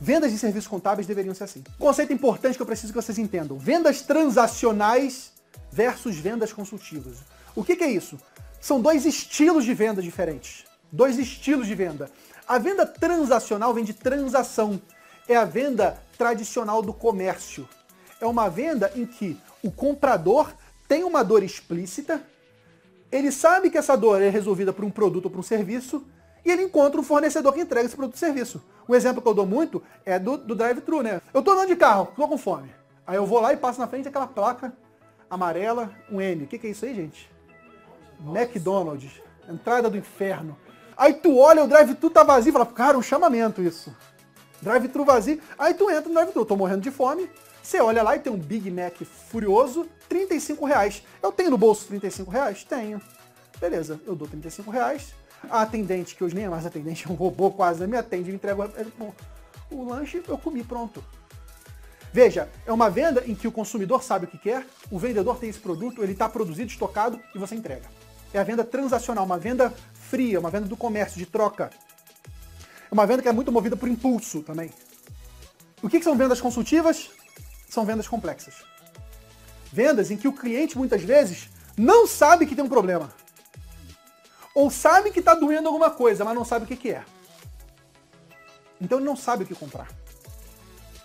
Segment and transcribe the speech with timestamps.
[0.00, 1.64] Vendas de serviços contábeis deveriam ser assim.
[1.78, 5.32] Conceito importante que eu preciso que vocês entendam: vendas transacionais
[5.70, 7.16] versus vendas consultivas.
[7.54, 8.18] O que, que é isso?
[8.60, 10.64] São dois estilos de venda diferentes.
[10.90, 12.10] Dois estilos de venda.
[12.46, 14.80] A venda transacional vem de transação.
[15.28, 17.68] É a venda tradicional do comércio.
[18.20, 20.52] É uma venda em que o comprador
[20.88, 22.22] tem uma dor explícita,
[23.12, 26.04] ele sabe que essa dor é resolvida por um produto ou por um serviço,
[26.48, 28.62] e ele encontra um fornecedor que entrega esse produto ou serviço.
[28.86, 31.20] O exemplo que eu dou muito é do, do drive-thru, né?
[31.34, 32.74] Eu tô andando de carro, tô com fome.
[33.06, 34.72] Aí eu vou lá e passo na frente aquela placa
[35.28, 36.44] amarela, um M.
[36.44, 37.30] O que, que é isso aí, gente?
[38.24, 39.20] McDonald's.
[39.48, 40.56] Entrada do inferno.
[40.96, 43.94] Aí tu olha, o drive-thru tá vazio e fala, cara, um chamamento isso.
[44.62, 45.40] Drive-thru vazio.
[45.58, 47.30] Aí tu entra no drive-thru, tô morrendo de fome.
[47.62, 48.96] Você olha lá e tem um Big Mac
[49.28, 51.02] furioso, 35 reais.
[51.22, 52.64] Eu tenho no bolso 35 reais?
[52.64, 53.00] Tenho.
[53.60, 55.14] Beleza, eu dou 35 reais.
[55.50, 57.86] A atendente, que hoje nem é mais atendente, é um robô quase, né?
[57.86, 58.70] me atende, me entrega
[59.70, 61.04] o lanche, eu comi, pronto.
[62.12, 65.50] Veja, é uma venda em que o consumidor sabe o que quer, o vendedor tem
[65.50, 67.84] esse produto, ele está produzido, estocado e você entrega.
[68.32, 71.70] É a venda transacional, uma venda fria, uma venda do comércio, de troca.
[72.90, 74.70] É uma venda que é muito movida por impulso também.
[75.82, 77.10] O que, que são vendas consultivas?
[77.68, 78.54] São vendas complexas.
[79.70, 83.12] Vendas em que o cliente muitas vezes não sabe que tem um problema.
[84.58, 87.04] Ou sabe que está doendo alguma coisa, mas não sabe o que, que é.
[88.80, 89.86] Então ele não sabe o que comprar.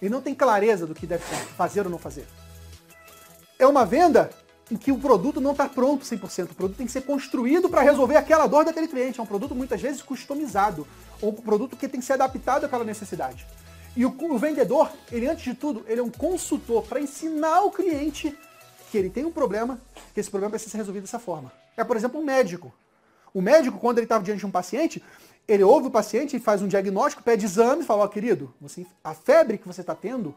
[0.01, 1.23] Ele não tem clareza do que deve
[1.55, 2.25] fazer ou não fazer.
[3.59, 4.31] É uma venda
[4.71, 6.49] em que o produto não está pronto 100%.
[6.49, 9.19] O produto tem que ser construído para resolver aquela dor daquele cliente.
[9.19, 10.87] É um produto muitas vezes customizado,
[11.21, 13.45] ou um produto que tem que ser adaptado àquela necessidade.
[13.95, 17.69] E o, o vendedor, ele antes de tudo, ele é um consultor para ensinar o
[17.69, 18.35] cliente
[18.89, 19.79] que ele tem um problema,
[20.11, 21.51] que esse problema precisa ser resolvido dessa forma.
[21.77, 22.73] É, por exemplo, um médico.
[23.33, 25.03] O médico, quando ele estava diante de um paciente,
[25.47, 28.85] ele ouve o paciente, faz um diagnóstico, pede exame e fala, ó, oh, querido, você,
[29.03, 30.35] a febre que você está tendo,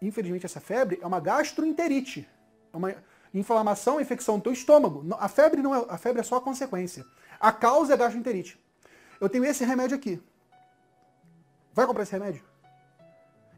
[0.00, 2.28] infelizmente essa febre é uma gastroenterite.
[2.72, 2.94] É uma
[3.34, 5.04] inflamação, infecção do teu estômago.
[5.18, 7.04] A febre não é, a febre é só a consequência.
[7.38, 8.58] A causa é a gastroenterite.
[9.20, 10.22] Eu tenho esse remédio aqui.
[11.74, 12.42] Vai comprar esse remédio?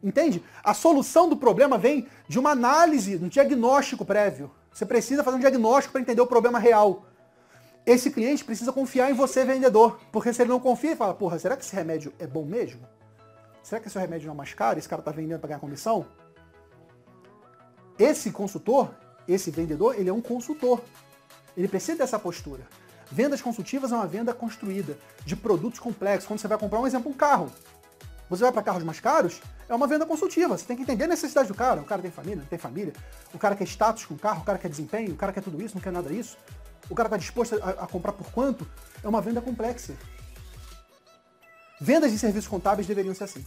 [0.03, 0.43] Entende?
[0.63, 4.51] A solução do problema vem de uma análise, um diagnóstico prévio.
[4.71, 7.05] Você precisa fazer um diagnóstico para entender o problema real
[7.85, 9.99] esse cliente precisa confiar em você, vendedor.
[10.11, 12.81] Porque se ele não confia, ele fala, porra, será que esse remédio é bom mesmo?
[13.61, 14.79] Será que esse remédio não é mais caro?
[14.79, 16.05] Esse cara está vendendo para ganhar comissão?
[17.99, 18.89] Esse consultor,
[19.27, 20.81] esse vendedor, ele é um consultor.
[21.57, 22.63] Ele precisa dessa postura.
[23.11, 26.25] Vendas consultivas é uma venda construída de produtos complexos.
[26.25, 27.51] Quando você vai comprar, um exemplo, um carro.
[28.29, 30.57] Você vai para carros mais caros, é uma venda consultiva.
[30.57, 31.81] Você tem que entender a necessidade do cara.
[31.81, 32.93] O cara tem família, não tem família.
[33.33, 35.61] O cara quer status com o carro, o cara quer desempenho, o cara quer tudo
[35.61, 36.37] isso, não quer nada disso
[36.89, 38.67] o cara está disposto a, a, comprar por quanto,
[39.03, 39.95] é uma venda complexa.
[41.79, 43.45] Vendas de serviços contábeis deveriam ser assim.